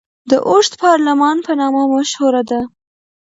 د 0.29 0.31
اوږد 0.49 0.73
پارلمان 0.83 1.37
په 1.45 1.51
نامه 1.59 1.81
مشهوره 1.95 2.41
ده. 2.49 2.61